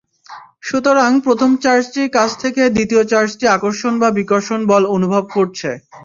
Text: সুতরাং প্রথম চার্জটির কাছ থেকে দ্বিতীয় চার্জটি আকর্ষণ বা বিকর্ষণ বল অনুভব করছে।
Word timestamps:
সুতরাং 0.61 1.11
প্রথম 1.25 1.51
চার্জটির 1.63 2.09
কাছ 2.13 2.29
থেকে 2.41 2.61
দ্বিতীয় 2.75 3.03
চার্জটি 3.11 3.45
আকর্ষণ 3.49 3.93
বা 4.01 4.09
বিকর্ষণ 4.19 4.59
বল 4.71 4.83
অনুভব 4.95 5.23
করছে। 5.35 5.69